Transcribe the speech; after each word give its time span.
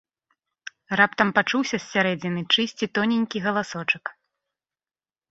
Раптам 0.99 1.29
пачуўся 1.39 1.75
з 1.75 1.79
сярэдзіны 1.93 2.41
чыйсьці 2.53 2.85
тоненькі 2.99 3.43
галасочак: 3.45 4.03